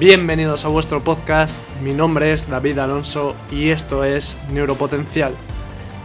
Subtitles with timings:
[0.00, 5.34] Bienvenidos a vuestro podcast, mi nombre es David Alonso y esto es Neuropotencial,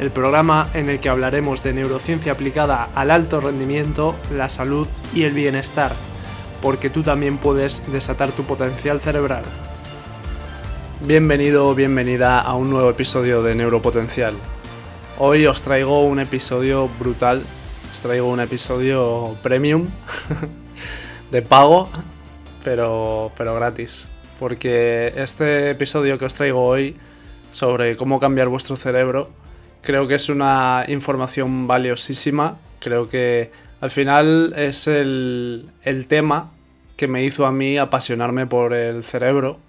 [0.02, 5.24] el programa en el que hablaremos de neurociencia aplicada al alto rendimiento, la salud y
[5.24, 5.94] el bienestar,
[6.62, 9.46] porque tú también puedes desatar tu potencial cerebral.
[11.08, 14.34] Bienvenido o bienvenida a un nuevo episodio de Neuropotencial.
[15.20, 17.44] Hoy os traigo un episodio brutal,
[17.94, 19.88] os traigo un episodio premium
[21.32, 21.90] de pago
[22.66, 24.10] pero, pero gratis.
[24.40, 26.98] Porque este episodio que os traigo hoy
[27.52, 29.30] sobre cómo cambiar vuestro cerebro,
[29.82, 32.58] creo que es una información valiosísima.
[32.80, 36.52] Creo que al final es el, el tema
[36.98, 39.60] que me hizo a mí apasionarme por el cerebro.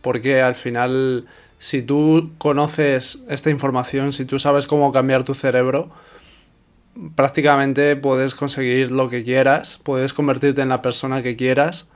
[0.00, 1.26] Porque al final,
[1.58, 5.90] si tú conoces esta información, si tú sabes cómo cambiar tu cerebro,
[7.14, 11.90] prácticamente puedes conseguir lo que quieras, puedes convertirte en la persona que quieras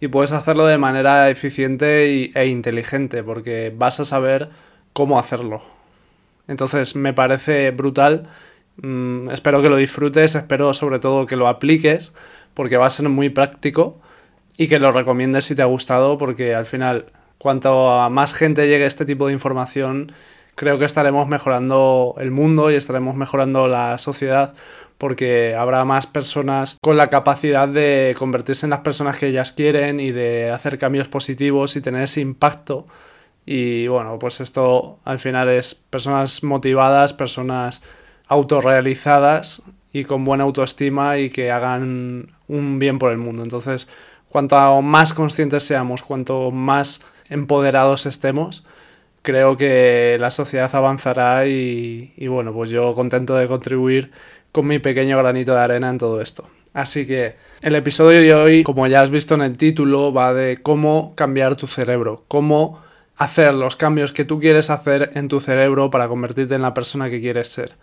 [0.00, 4.50] y puedes hacerlo de manera eficiente e inteligente porque vas a saber
[4.92, 5.62] cómo hacerlo.
[6.48, 8.28] Entonces me parece brutal.
[8.76, 12.12] Mm, espero que lo disfrutes, espero sobre todo que lo apliques
[12.54, 14.00] porque va a ser muy práctico
[14.56, 17.06] y que lo recomiendes si te ha gustado porque al final
[17.38, 20.12] cuanto a más gente llegue este tipo de información
[20.54, 24.54] creo que estaremos mejorando el mundo y estaremos mejorando la sociedad
[24.98, 30.00] porque habrá más personas con la capacidad de convertirse en las personas que ellas quieren
[30.00, 32.86] y de hacer cambios positivos y tener ese impacto.
[33.44, 37.82] Y bueno, pues esto al final es personas motivadas, personas
[38.28, 43.42] autorrealizadas y con buena autoestima y que hagan un bien por el mundo.
[43.42, 43.88] Entonces,
[44.28, 48.64] cuanto más conscientes seamos, cuanto más empoderados estemos,
[49.24, 54.12] creo que la sociedad avanzará y, y bueno, pues yo contento de contribuir
[54.52, 56.46] con mi pequeño granito de arena en todo esto.
[56.74, 60.60] Así que el episodio de hoy, como ya has visto en el título, va de
[60.60, 62.82] cómo cambiar tu cerebro, cómo
[63.16, 67.08] hacer los cambios que tú quieres hacer en tu cerebro para convertirte en la persona
[67.08, 67.76] que quieres ser.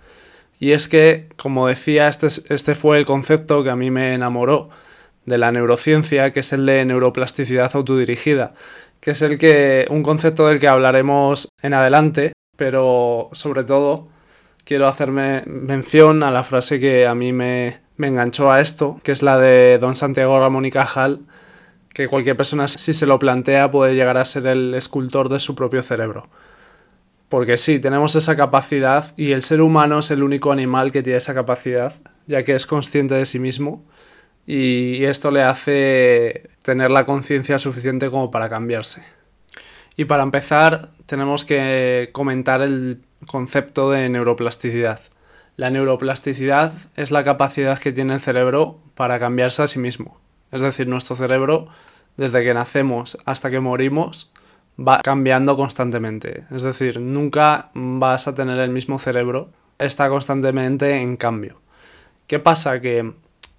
[0.60, 4.70] Y es que, como decía, este, este fue el concepto que a mí me enamoró
[5.26, 8.54] de la neurociencia, que es el de neuroplasticidad autodirigida,
[9.02, 14.08] que es el que un concepto del que hablaremos en adelante, pero sobre todo
[14.64, 19.24] quiero hacerme mención a la frase que a mí me, enganchó a esto, que es
[19.24, 21.22] la de don Santiago Ramón y Cajal,
[21.90, 25.56] que cualquier persona si se lo plantea puede llegar a ser el escultor de su
[25.56, 26.30] propio cerebro.
[27.28, 31.18] Porque sí, tenemos esa capacidad y el ser humano es el único animal que tiene
[31.18, 31.94] esa capacidad,
[32.28, 33.84] ya que es consciente de sí mismo
[34.46, 39.04] y esto le hace tener la conciencia suficiente como para cambiarse.
[39.96, 45.00] Y para empezar, tenemos que comentar el concepto de neuroplasticidad.
[45.58, 50.20] La neuroplasticidad es la capacidad que tiene el cerebro para cambiarse a sí mismo.
[50.52, 51.68] Es decir, nuestro cerebro,
[52.18, 54.32] desde que nacemos hasta que morimos,
[54.80, 56.46] va cambiando constantemente.
[56.52, 61.62] Es decir, nunca vas a tener el mismo cerebro, está constantemente en cambio.
[62.28, 62.80] ¿Qué pasa?
[62.80, 63.14] Que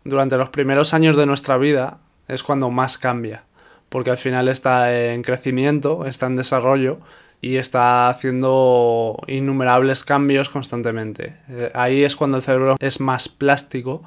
[0.04, 1.98] durante los primeros años de nuestra vida
[2.28, 3.44] es cuando más cambia
[3.92, 6.98] porque al final está en crecimiento, está en desarrollo
[7.42, 11.36] y está haciendo innumerables cambios constantemente.
[11.50, 14.02] Eh, ahí es cuando el cerebro es más plástico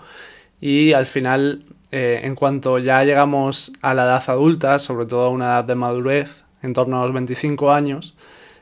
[0.59, 5.29] y al final, eh, en cuanto ya llegamos a la edad adulta, sobre todo a
[5.29, 8.15] una edad de madurez, en torno a los 25 años,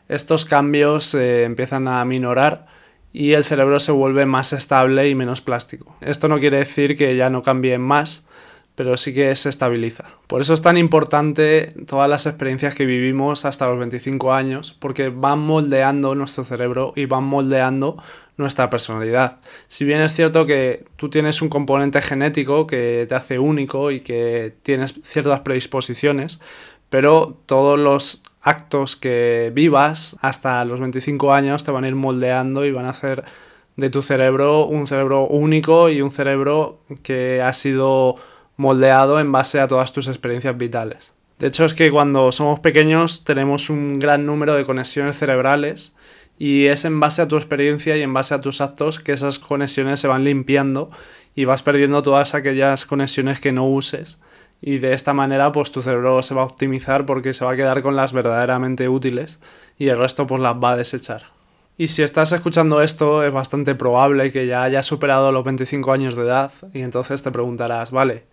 [0.10, 2.66] estos cambios se empiezan a minorar
[3.14, 5.96] y el cerebro se vuelve más estable y menos plástico.
[6.02, 8.26] Esto no quiere decir que ya no cambien más,
[8.76, 10.06] pero sí que se estabiliza.
[10.26, 15.10] Por eso es tan importante todas las experiencias que vivimos hasta los 25 años, porque
[15.10, 18.02] van moldeando nuestro cerebro y van moldeando
[18.36, 19.40] nuestra personalidad.
[19.68, 24.00] Si bien es cierto que tú tienes un componente genético que te hace único y
[24.00, 26.40] que tienes ciertas predisposiciones,
[26.90, 32.66] pero todos los actos que vivas hasta los 25 años te van a ir moldeando
[32.66, 33.24] y van a hacer
[33.78, 38.16] de tu cerebro un cerebro único y un cerebro que ha sido
[38.58, 41.14] moldeado en base a todas tus experiencias vitales.
[41.40, 45.96] De hecho es que cuando somos pequeños tenemos un gran número de conexiones cerebrales
[46.38, 49.40] y es en base a tu experiencia y en base a tus actos que esas
[49.40, 50.92] conexiones se van limpiando
[51.34, 54.20] y vas perdiendo todas aquellas conexiones que no uses
[54.62, 57.56] y de esta manera pues tu cerebro se va a optimizar porque se va a
[57.56, 59.40] quedar con las verdaderamente útiles
[59.78, 61.24] y el resto pues las va a desechar.
[61.78, 66.16] Y si estás escuchando esto, es bastante probable que ya hayas superado los 25 años
[66.16, 68.26] de edad y entonces te preguntarás, vale,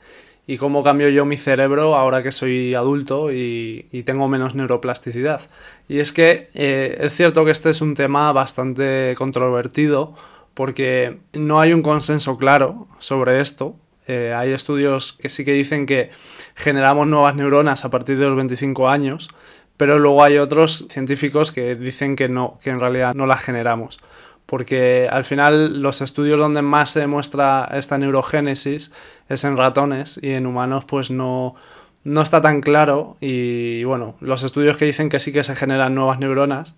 [0.47, 5.41] ¿y cómo cambio yo mi cerebro ahora que soy adulto y, tengo menos neuroplasticidad?
[5.89, 10.15] Y es que eh, es cierto que este es un tema bastante controvertido
[10.53, 13.77] porque no hay un consenso claro sobre esto.
[14.13, 16.11] Eh, hay estudios que sí que dicen que
[16.57, 19.29] generamos nuevas neuronas a partir de los 25 años,
[19.77, 24.01] pero luego hay otros científicos que dicen que no, que en realidad no las generamos.
[24.47, 28.91] Porque al final los estudios donde más se demuestra esta neurogénesis
[29.29, 31.55] es en ratones y en humanos pues no,
[32.03, 35.95] no está tan claro y bueno, los estudios que dicen que sí que se generan
[35.95, 36.75] nuevas neuronas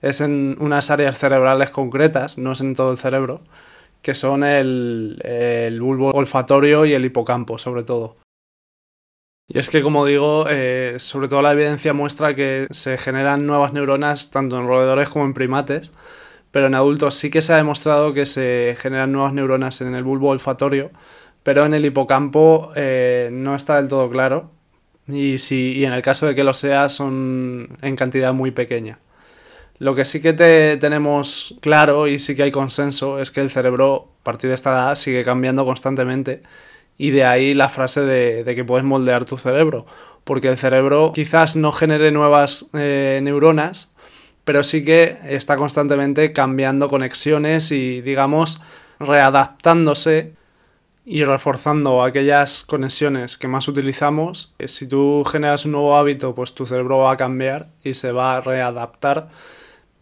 [0.00, 3.40] es en unas áreas cerebrales concretas, no es en todo el cerebro,
[4.02, 8.16] que son el, bulbo olfatorio y el hipocampo, sobre todo.
[9.48, 13.72] Y es que, como digo, eh, sobre todo la evidencia muestra que se generan nuevas
[13.72, 15.92] neuronas tanto en roedores como en primates,
[16.50, 20.04] pero en adultos sí que se ha demostrado que se generan nuevas neuronas en el
[20.04, 20.90] bulbo olfatorio,
[21.42, 24.50] pero en el hipocampo eh, no está del todo claro
[25.08, 28.98] y, si, y en el caso de que lo sea son en cantidad muy pequeña.
[29.78, 33.50] Lo que sí que te, tenemos claro y sí que hay consenso es que el
[33.50, 36.42] cerebro a partir de esta edad sigue cambiando constantemente
[36.98, 39.86] y de ahí la frase de, que puedes moldear tu cerebro,
[40.24, 43.92] porque el cerebro quizás no genere nuevas eh, neuronas,
[44.44, 48.60] pero sí que está constantemente cambiando conexiones y digamos
[49.00, 50.34] readaptándose
[51.04, 54.52] y reforzando aquellas conexiones que más utilizamos.
[54.66, 58.36] Si tú generas un nuevo hábito, pues tu cerebro va a cambiar y se va
[58.36, 59.28] a readaptar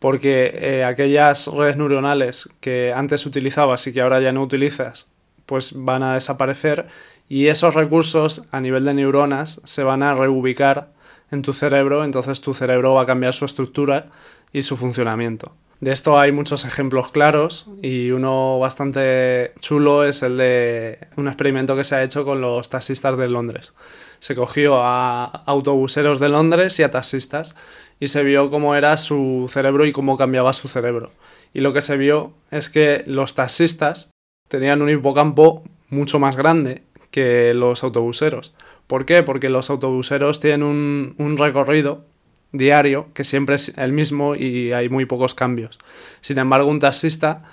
[0.00, 5.06] porque eh, aquellas redes neuronales que antes utilizabas y que ahora ya no utilizas,
[5.46, 6.88] pues van a desaparecer
[7.28, 10.90] y esos recursos a nivel de neuronas se van a reubicar
[11.30, 14.06] en tu cerebro, entonces tu cerebro va a cambiar su estructura
[14.52, 15.52] y su funcionamiento.
[15.80, 21.74] De esto hay muchos ejemplos claros y uno bastante chulo es el de un experimento
[21.74, 23.72] que se ha hecho con los taxistas de Londres.
[24.18, 27.56] Se cogió a autobuseros de Londres y a taxistas
[27.98, 31.12] y se vio cómo era su cerebro y cómo cambiaba su cerebro.
[31.54, 34.10] Y lo que se vio es que los taxistas
[34.48, 38.52] tenían un hipocampo mucho más grande que los autobuseros.
[38.86, 39.22] ¿Por qué?
[39.22, 42.04] Porque los autobuseros tienen un, un recorrido
[42.52, 45.78] diario que siempre es el mismo y hay muy pocos cambios.
[46.20, 47.44] Sin embargo, un taxista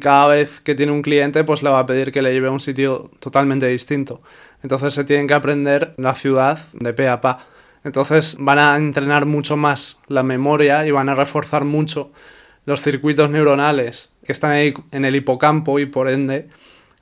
[0.00, 2.52] cada vez que tiene un cliente pues le va a pedir que le lleve a
[2.52, 4.22] un sitio totalmente distinto.
[4.62, 7.46] Entonces se tienen que aprender la ciudad de pe a pa.
[7.82, 12.10] Entonces van a entrenar mucho más la memoria y van a reforzar mucho
[12.64, 16.48] los circuitos neuronales que están ahí en el hipocampo y por ende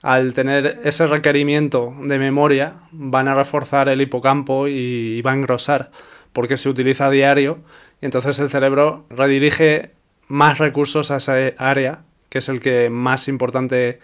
[0.03, 5.93] al tener ese requerimiento de memoria van a reforzar el hipocampo y, va a engrosar
[6.33, 7.59] porque se utiliza a diario
[8.01, 9.93] y entonces el cerebro redirige
[10.29, 14.01] más recursos a esa área, que es el que más importante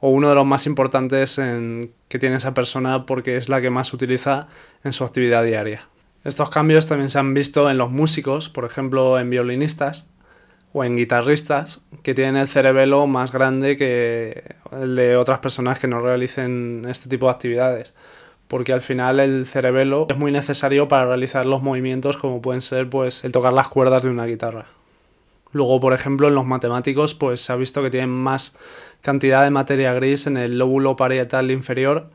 [0.00, 3.70] o uno de los más importantes en, que tiene esa persona porque es la que
[3.70, 4.48] más utiliza
[4.84, 5.88] en su actividad diaria.
[6.24, 10.06] Estos cambios también se han visto en los músicos, por ejemplo en violinistas
[10.72, 15.88] o en guitarristas, que tienen el cerebelo más grande que el de otras personas que
[15.88, 17.94] no realicen este tipo de actividades
[18.52, 22.90] porque al final el cerebelo es muy necesario para realizar los movimientos como pueden ser
[22.90, 24.66] pues el tocar las cuerdas de una guitarra.
[25.52, 28.54] Luego, por ejemplo, en los matemáticos pues se ha visto que tienen más
[29.00, 32.10] cantidad de materia gris en el lóbulo parietal inferior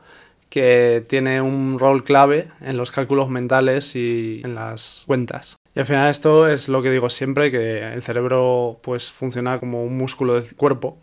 [0.48, 5.56] que tiene un rol clave en los cálculos mentales y en las cuentas.
[5.74, 9.82] Y al final esto es lo que digo siempre, que el cerebro pues funciona como
[9.82, 10.98] un músculo del cuerpo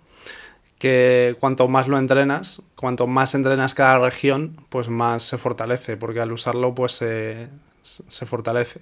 [0.79, 6.19] que cuanto más lo entrenas, cuanto más entrenas cada región, pues más se fortalece, porque
[6.19, 7.49] al usarlo pues se,
[7.81, 8.81] se fortalece.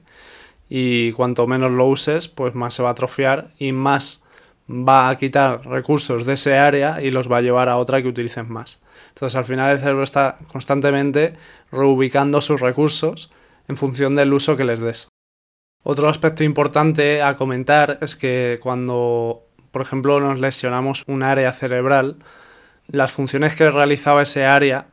[0.69, 4.23] Y cuanto menos lo uses, pues más se va a atrofiar y más
[4.69, 8.07] va a quitar recursos de ese área y los va a llevar a otra que
[8.07, 8.79] utilices más.
[9.09, 11.33] Entonces al final el cerebro está constantemente
[11.71, 13.29] reubicando sus recursos
[13.67, 15.09] en función del uso que les des.
[15.83, 19.43] Otro aspecto importante a comentar es que cuando
[19.73, 22.17] por ejemplo, nos lesionamos un área cerebral,
[22.87, 24.85] las funciones que realizaba ese área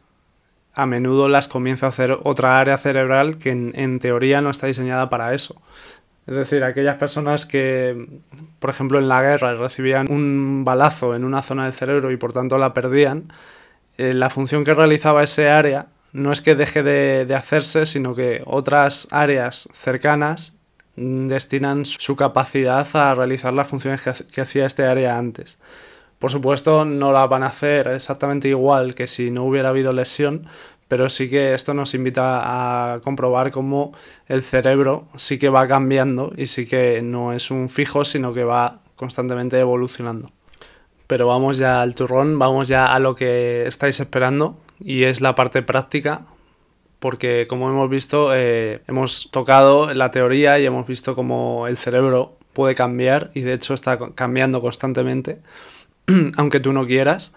[0.73, 5.11] a menudo las comienza a hacer otra área cerebral que en, teoría no está diseñada
[5.11, 5.61] para eso.
[6.27, 8.09] Es decir, aquellas personas que,
[8.59, 12.33] por ejemplo, en la guerra recibían un balazo en una zona del cerebro y por
[12.33, 13.31] tanto la perdían,
[13.99, 18.15] eh, la función que realizaba ese área no es que deje de, de hacerse, sino
[18.15, 20.60] que otras áreas cercanas
[21.01, 25.59] destinan su capacidad a realizar las funciones que, hacía este área antes.
[26.19, 30.47] Por supuesto, no la van a hacer exactamente igual que si no hubiera habido lesión,
[30.89, 33.93] pero sí que esto nos invita a comprobar cómo
[34.27, 38.45] el cerebro sí que va cambiando y sí que no es un fijo, sino que
[38.45, 40.29] va constantemente evolucionando.
[41.07, 45.35] Pero vamos ya al turrón, vamos ya a lo que estáis esperando y es la
[45.35, 46.27] parte práctica
[47.01, 52.37] porque como hemos visto, eh, hemos tocado la teoría y hemos visto cómo el cerebro
[52.53, 55.41] puede cambiar y de hecho está cambiando constantemente,
[56.37, 57.33] aunque tú no quieras.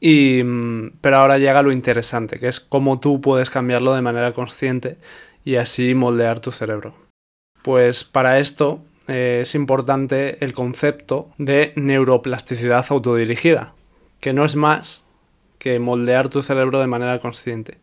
[0.00, 0.42] Y,
[1.00, 4.96] pero ahora llega lo interesante, que es cómo tú puedes cambiarlo de manera consciente
[5.44, 6.94] y así moldear tu cerebro.
[7.62, 13.74] Pues para esto eh, es importante el concepto de neuroplasticidad autodirigida,
[14.20, 15.04] que no es más
[15.58, 17.78] que moldear tu cerebro de manera consciente,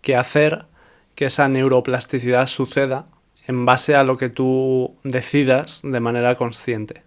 [0.00, 0.66] que hacer
[1.14, 3.06] que esa neuroplasticidad suceda
[3.46, 7.02] en base a lo que tú decidas de manera consciente.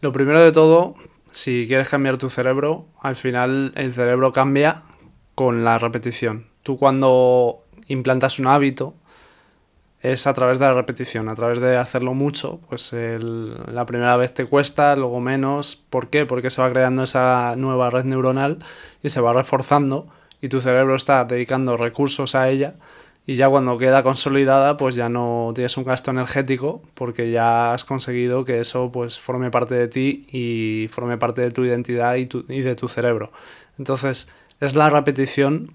[0.00, 0.94] Lo primero de todo,
[1.30, 4.82] si quieres cambiar tu cerebro, al final el cerebro cambia
[5.34, 6.46] con la repetición.
[6.62, 8.94] Tú cuando implantas un hábito,
[10.00, 14.34] es a través de la repetición, a través de hacerlo mucho, pues la primera vez
[14.34, 15.76] te cuesta, luego menos.
[15.76, 16.26] ¿Por qué?
[16.26, 18.58] Porque se va creando esa nueva red neuronal
[19.00, 20.08] y se va reforzando
[20.42, 22.74] y tu cerebro está dedicando recursos a ella
[23.24, 27.84] y ya cuando queda consolidada pues ya no tienes un gasto energético porque ya has
[27.84, 32.28] conseguido que eso pues forme parte de ti y forme parte de tu identidad y,
[32.48, 33.30] y de tu cerebro.
[33.78, 34.28] Entonces
[34.60, 35.72] es la repetición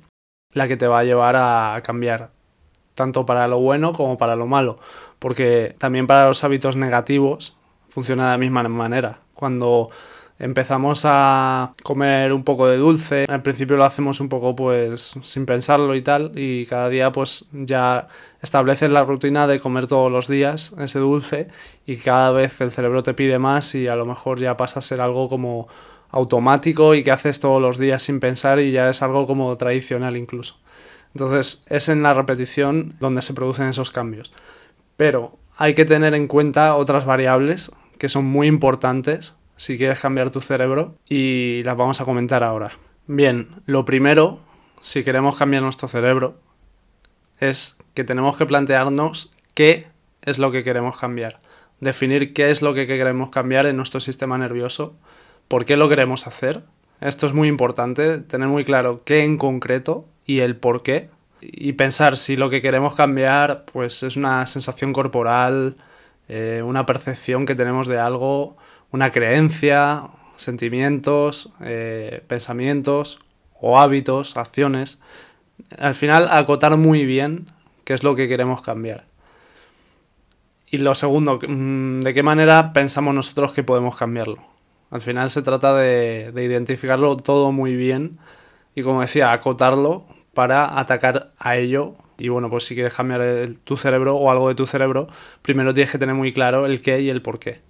[0.54, 2.32] la que te va a llevar a cambiar
[2.94, 4.80] tanto para lo bueno como para lo malo,
[5.20, 7.56] porque también para los hábitos negativos
[7.90, 9.20] funciona de la misma manera.
[9.34, 9.90] Cuando
[10.40, 15.46] empezamos a comer un poco de dulce, al principio lo hacemos un poco pues sin
[15.46, 18.08] pensarlo y tal, y cada día pues ya
[18.42, 21.48] estableces la rutina de comer todos los días ese dulce
[21.86, 24.84] y cada vez el cerebro te pide más y a lo mejor ya pasa a
[24.84, 25.68] ser algo como
[26.10, 30.18] automático y que haces todos los días sin pensar y ya es algo como tradicional
[30.18, 30.60] incluso.
[31.14, 34.32] Entonces es en la repetición donde se producen esos cambios.
[34.98, 40.30] Pero hay que tener en cuenta otras variables que son muy importantes si quieres cambiar
[40.30, 42.72] tu cerebro y las vamos a comentar ahora.
[43.08, 44.40] Bien, lo primero,
[44.80, 46.40] si queremos cambiar nuestro cerebro,
[47.40, 49.88] es que tenemos que plantearnos qué
[50.22, 51.40] es lo que queremos cambiar.
[51.80, 54.96] Definir qué es lo que queremos cambiar en nuestro sistema nervioso,
[55.48, 56.64] por qué lo queremos hacer.
[57.02, 61.10] Esto es muy importante, tener muy claro qué en concreto y el por qué.
[61.42, 65.78] Y pensar si lo que queremos cambiar pues es una sensación corporal,
[66.28, 68.58] eh, una percepción que tenemos de algo,
[68.92, 73.20] una creencia, sentimientos, eh, pensamientos
[73.60, 75.00] o hábitos, acciones.
[75.78, 77.48] Al final, acotar muy bien
[77.84, 79.06] qué es lo que queremos cambiar.
[80.70, 84.38] Y lo segundo, mm, ¿de qué manera pensamos nosotros que podemos cambiarlo?
[84.90, 88.20] Al final se trata de, de identificarlo todo muy bien
[88.76, 91.96] y, como decía, acotarlo para atacar a ello.
[92.18, 93.22] Y bueno, pues si quieres cambiar
[93.64, 95.08] tu cerebro o algo de tu cerebro,
[95.42, 97.62] primero tienes que tener muy claro el qué y el por qué.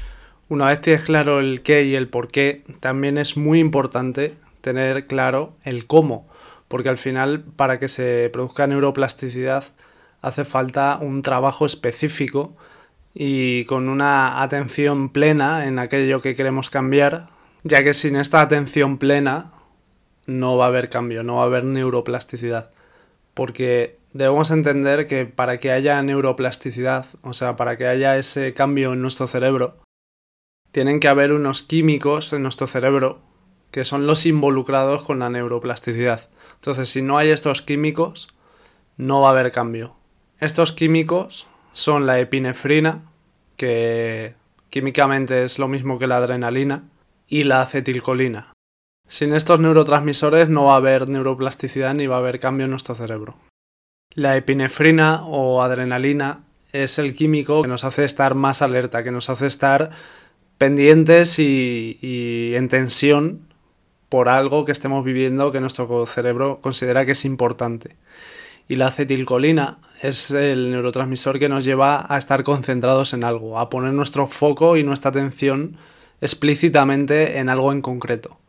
[0.50, 5.06] Una vez tienes claro el qué y el por qué, también es muy importante tener
[5.06, 6.26] claro el cómo,
[6.70, 9.66] porque al final para que se produzca neuroplasticidad
[10.22, 12.56] hace falta un trabajo específico
[13.14, 17.26] y con una atención plena en aquello que queremos cambiar,
[17.64, 19.52] ya que sin esta atención plena
[20.28, 22.72] no va a haber cambio, no va a haber neuroplasticidad.
[23.34, 28.94] Porque debemos entender que para que haya neuroplasticidad, o sea, para que haya ese cambio
[28.94, 29.78] en nuestro cerebro,
[30.72, 33.22] tienen que haber unos químicos en nuestro cerebro
[33.72, 36.30] que son los involucrados con la neuroplasticidad.
[36.56, 38.30] Entonces, si no hay estos químicos,
[38.96, 39.96] no va a haber cambio.
[40.40, 43.04] Estos químicos son la epinefrina,
[43.56, 44.36] que
[44.70, 46.84] químicamente es lo mismo que la adrenalina,
[47.28, 48.54] y la acetilcolina.
[49.08, 52.96] Sin estos neurotransmisores no va a haber neuroplasticidad ni va a haber cambio en nuestro
[52.96, 53.36] cerebro.
[54.14, 59.30] La epinefrina o adrenalina es el químico que nos hace estar más alerta, que nos
[59.30, 59.92] hace estar
[60.58, 63.48] pendientes y, en tensión
[64.10, 67.96] por algo que estemos viviendo que nuestro cerebro considera que es importante.
[68.70, 73.70] Y la acetilcolina es el neurotransmisor que nos lleva a estar concentrados en algo, a
[73.70, 75.78] poner nuestro foco y nuestra atención
[76.22, 78.40] explícitamente en algo en concreto.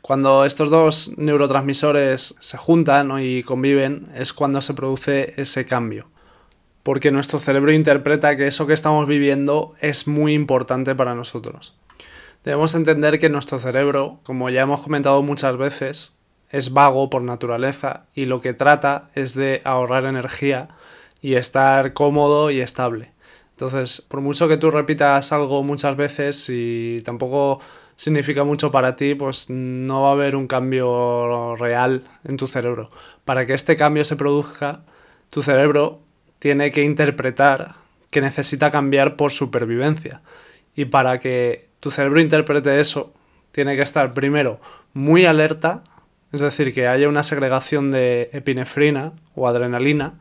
[0.00, 6.08] Cuando estos dos neurotransmisores se juntan y conviven es cuando se produce ese cambio.
[6.84, 11.74] Porque nuestro cerebro interpreta que eso que estamos viviendo es muy importante para nosotros.
[12.44, 16.18] Debemos entender que nuestro cerebro, como ya hemos comentado muchas veces,
[16.50, 20.68] es vago por naturaleza y lo que trata es de ahorrar energía
[21.20, 23.12] y estar cómodo y estable.
[23.52, 27.60] Entonces, por mucho que tú repitas algo muchas veces y tampoco
[27.96, 32.90] significa mucho para ti, pues no va a haber un cambio real en tu cerebro.
[33.24, 34.84] Para que este cambio se produzca,
[35.30, 36.00] tu cerebro
[36.44, 37.72] tiene que interpretar
[38.10, 40.20] que necesita cambiar por supervivencia.
[40.76, 43.14] Y para que tu cerebro interprete eso,
[43.50, 44.60] tiene que estar primero
[44.92, 45.84] muy alerta,
[46.32, 50.18] es decir, que haya una segregación de epinefrina o adrenalina,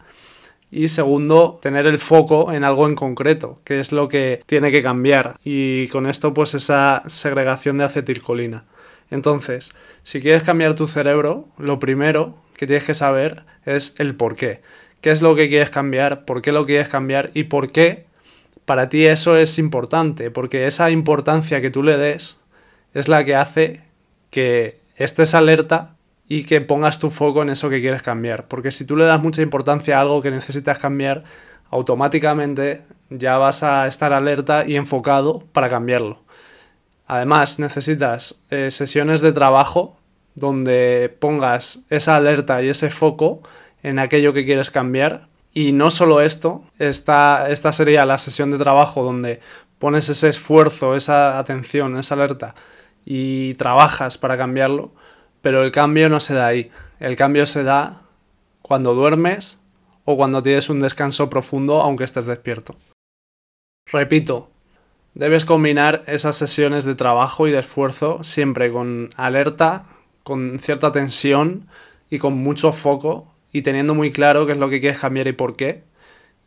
[0.71, 4.81] y segundo, tener el foco en algo en concreto, que es lo que tiene que
[4.81, 8.63] cambiar y con esto pues esa segregación de acetilcolina.
[9.11, 14.37] Entonces, si quieres cambiar tu cerebro, lo primero que tienes que saber es el por
[14.37, 14.61] qué.
[15.03, 16.23] ¿Qué es lo que quieres cambiar?
[16.23, 17.29] ¿Por qué lo quieres cambiar?
[17.33, 18.05] ¿Y por qué
[18.63, 20.31] para ti eso es importante?
[20.31, 22.39] Porque esa importancia que tú le des
[22.93, 23.81] es la que hace
[24.29, 25.97] que estés alerta
[26.29, 28.47] y que pongas tu foco en eso que quieres cambiar.
[28.47, 31.25] Porque si tú le das mucha importancia a algo que necesitas cambiar,
[31.69, 36.21] automáticamente ya vas a estar alerta y enfocado para cambiarlo.
[37.07, 39.99] Además, necesitas eh, sesiones de trabajo
[40.35, 43.43] donde pongas esa alerta y ese foco
[43.83, 45.27] en aquello que quieres cambiar.
[45.53, 49.39] Y no solo esto, esta, esta sería la sesión de trabajo donde
[49.77, 52.55] pones ese esfuerzo, esa atención, esa alerta
[53.05, 54.91] y trabajas para cambiarlo,
[55.41, 56.71] pero el cambio no se da ahí.
[56.99, 58.01] El cambio se da
[58.61, 59.61] cuando duermes
[60.05, 62.75] o cuando tienes un descanso profundo aunque estés despierto.
[63.91, 64.49] Repito,
[65.13, 69.85] debes combinar esas sesiones de trabajo y de esfuerzo siempre con alerta,
[70.23, 71.67] con cierta tensión
[72.09, 75.33] y con mucho foco y teniendo muy claro qué es lo que quieres cambiar y
[75.33, 75.83] por qué.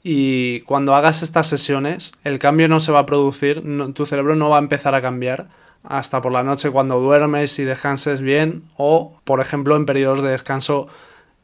[0.03, 3.63] Y cuando hagas estas sesiones, el cambio no se va a producir,
[3.95, 5.49] tu cerebro no va a empezar a cambiar
[5.83, 10.31] hasta por la noche cuando duermes y descanses bien o, por ejemplo, en periodos de
[10.31, 10.89] descanso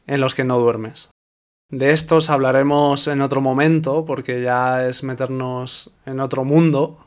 [0.05, 1.09] en los que no duermes.
[1.69, 6.99] De estos hablaremos en otro momento porque ya es meternos en otro mundo,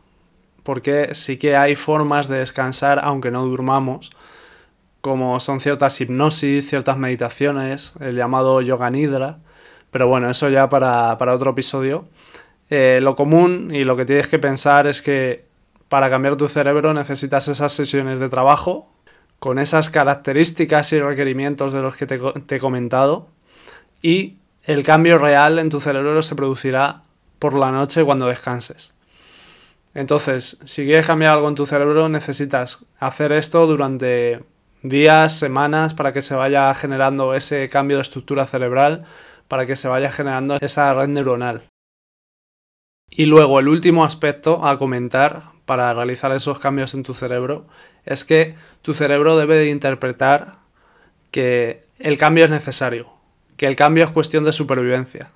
[0.62, 4.10] porque sí que hay formas de descansar aunque no durmamos,
[5.06, 9.38] como son ciertas hipnosis, ciertas meditaciones, el llamado yoga nidra,
[9.92, 12.08] pero bueno, eso ya para, otro episodio.
[12.70, 15.44] Eh, lo común y lo que tienes que pensar es que
[15.88, 18.90] para cambiar tu cerebro necesitas esas sesiones de trabajo
[19.38, 23.28] con esas características y requerimientos de los que te, te he comentado
[24.02, 27.02] y el cambio real en tu cerebro se producirá
[27.38, 28.92] por la noche cuando descanses.
[29.94, 34.42] Entonces, si quieres cambiar algo en tu cerebro, necesitas hacer esto durante
[34.88, 39.04] días, semanas, para que se vaya generando ese cambio de estructura cerebral,
[39.48, 41.62] para que se vaya generando esa red neuronal.
[43.08, 47.66] Y luego, el último aspecto a comentar para realizar esos cambios en tu cerebro
[48.04, 50.58] es que tu cerebro debe de interpretar
[51.30, 53.16] que el cambio es necesario
[53.56, 55.30] que el cambio es cuestión de supervivencia.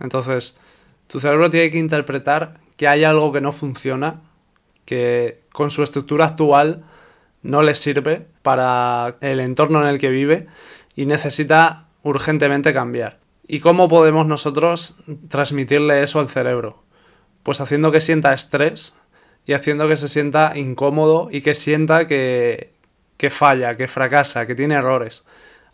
[0.00, 0.56] Entonces,
[1.06, 4.20] tu cerebro tiene que interpretar que hay algo que no funciona,
[4.84, 6.84] que con su estructura actual
[7.42, 10.46] no le sirve para el entorno en el que vive
[10.94, 13.18] y necesita urgentemente cambiar.
[13.46, 14.96] ¿Y cómo podemos nosotros
[15.28, 16.82] transmitirle eso al cerebro?
[17.42, 18.96] Pues haciendo que sienta estrés
[19.46, 22.72] y haciendo que se sienta incómodo y que sienta que,
[23.16, 25.24] que falla, que fracasa, que tiene errores.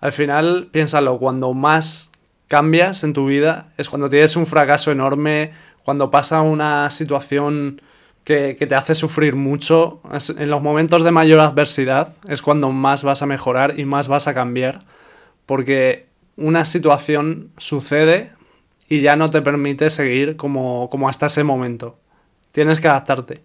[0.00, 2.12] Al final, piénsalo, cuando más
[2.48, 5.52] cambias en tu vida es cuando tienes un fracaso enorme,
[5.82, 7.80] cuando pasa una situación
[8.26, 10.00] que, te hace sufrir mucho.
[10.36, 14.26] en los momentos de mayor adversidad es cuando más vas a mejorar y más vas
[14.26, 14.84] a cambiar.
[15.46, 18.32] Porque una situación sucede
[18.88, 22.00] y ya no te permite seguir como, como hasta ese momento.
[22.50, 23.44] Tienes que adaptarte.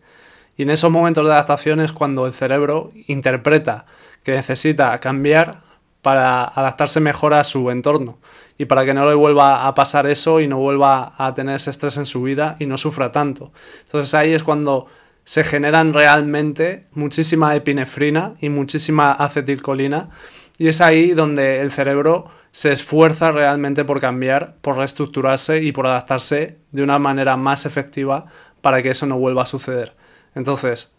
[0.58, 3.86] Y en esos momentos de adaptación es cuando el cerebro interpreta
[4.24, 5.62] que necesita cambiar
[6.02, 8.20] para adaptarse mejor a su entorno
[8.58, 11.70] y para que no le vuelva a pasar eso y no vuelva a tener ese
[11.70, 13.52] estrés en su vida y no sufra tanto.
[13.86, 14.88] Entonces ahí es cuando
[15.24, 20.10] se generan realmente muchísima epinefrina y muchísima acetilcolina
[20.58, 25.88] y es ahí donde el cerebro se esfuerza realmente por cambiar, por reestructurarse y por
[25.88, 28.26] adaptarse de una manera más efectiva
[28.62, 29.96] para que eso no vuelva a suceder.
[30.36, 30.94] Entonces,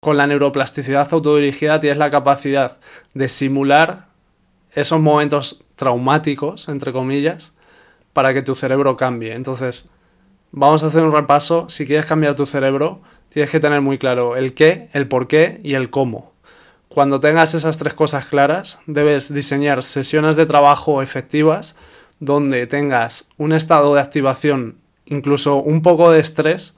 [0.00, 2.78] con la neuroplasticidad autodirigida tienes la capacidad
[3.14, 4.11] de simular
[4.74, 7.52] esos momentos traumáticos, entre comillas,
[8.12, 9.34] para que tu cerebro cambie.
[9.34, 9.88] Entonces,
[10.50, 11.68] vamos a hacer un repaso.
[11.68, 15.60] Si quieres cambiar tu cerebro, tienes que tener muy claro el qué, el por qué
[15.62, 16.32] y el cómo.
[16.88, 21.74] Cuando tengas esas tres cosas claras, debes diseñar sesiones de trabajo efectivas
[22.20, 26.74] donde tengas un estado de activación, incluso un poco de estrés,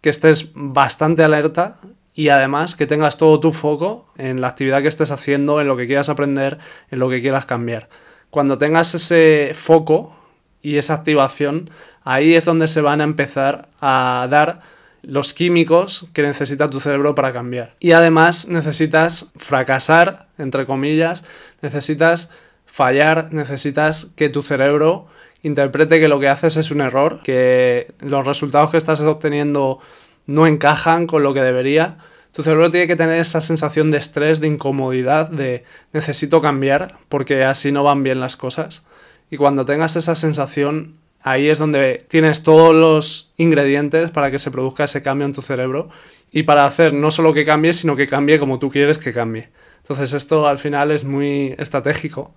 [0.00, 1.78] que estés bastante alerta
[2.14, 5.76] y además que tengas todo tu foco en la actividad que estés haciendo, en lo
[5.76, 6.58] que quieras aprender,
[6.90, 7.88] en lo que quieras cambiar.
[8.30, 10.14] Cuando tengas ese foco
[10.60, 11.70] y esa activación,
[12.04, 14.60] ahí es donde se van a empezar a dar
[15.02, 17.74] los químicos que necesita tu cerebro para cambiar.
[17.80, 21.24] Y además necesitas fracasar, entre comillas,
[21.60, 22.30] necesitas
[22.66, 25.06] fallar, necesitas que tu cerebro
[25.42, 29.80] interprete que lo que haces es un error, que los resultados que estás obteniendo
[30.26, 31.98] no encajan con lo que debería,
[32.32, 37.44] tu cerebro tiene que tener esa sensación de estrés, de incomodidad, de necesito cambiar porque
[37.44, 38.86] así no van bien las cosas.
[39.30, 44.50] Y cuando tengas esa sensación, ahí es donde tienes todos los ingredientes para que se
[44.50, 45.90] produzca ese cambio en tu cerebro
[46.32, 49.50] y para hacer no solo que cambie, sino que cambie como tú quieres que cambie.
[49.78, 52.34] Entonces esto al final es muy estratégico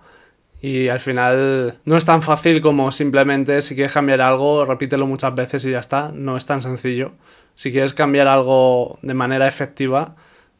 [0.60, 5.34] y al final no es tan fácil como simplemente si quieres cambiar algo, repítelo muchas
[5.34, 6.10] veces y ya está.
[6.14, 7.12] No es tan sencillo.
[7.54, 10.16] Si quieres cambiar algo de manera efectiva,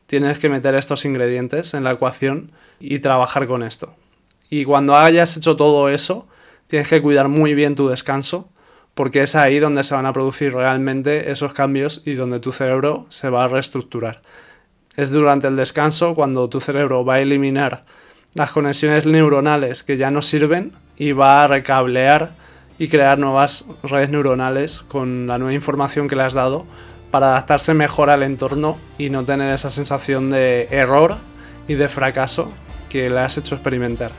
[0.07, 3.95] tienes que meter estos ingredientes en la ecuación y trabajar con esto.
[4.49, 6.27] Y cuando hayas hecho todo eso,
[6.67, 8.49] tienes que cuidar muy bien tu descanso,
[8.95, 13.07] porque es ahí donde se van a producir realmente esos cambios y donde tu cerebro
[13.09, 14.23] se va a reestructurar.
[14.97, 17.85] Es durante el descanso cuando tu cerebro va a eliminar
[18.37, 22.33] las conexiones neuronales que ya no sirven y va a recablear
[22.79, 26.67] y crear nuevas redes neuronales con la nueva información que le has dado
[27.11, 31.17] para adaptarse mejor al entorno y no tener esa sensación de error
[31.67, 32.53] y de fracaso
[32.91, 34.11] que le has hecho experimentar.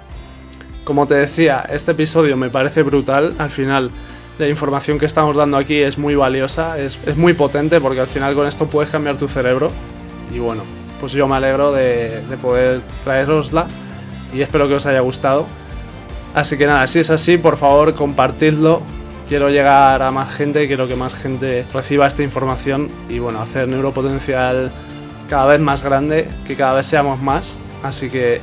[0.83, 3.35] Como te decía, este episodio me parece brutal.
[3.37, 3.91] Al final,
[4.39, 8.33] la información que estamos dando aquí es muy valiosa, es, muy potente porque al final
[8.33, 9.71] con esto puedes cambiar tu cerebro.
[10.33, 10.63] Y bueno,
[10.99, 13.67] pues yo me alegro de, de poder traerosla
[14.33, 15.45] y espero que os haya gustado.
[16.33, 18.81] Así que nada, si es así, por favor compartidlo.
[19.27, 23.67] Quiero llegar a más gente, quiero que más gente reciba esta información y bueno, hacer
[23.67, 24.71] neuropotencial
[25.27, 27.59] cada vez más grande, que cada vez seamos más.
[27.83, 28.39] Así que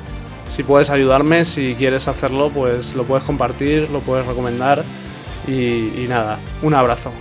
[0.49, 4.85] si puedes ayudarme, si quieres hacerlo, pues lo puedes compartir, lo puedes recomendar
[5.47, 7.13] y, y nada, un abrazo.